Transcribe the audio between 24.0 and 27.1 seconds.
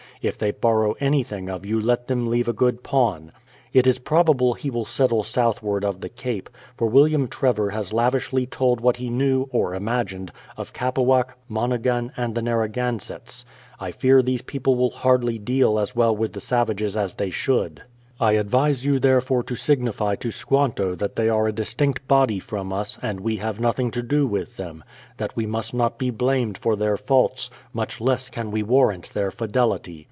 do with them; that we must not be blamed for their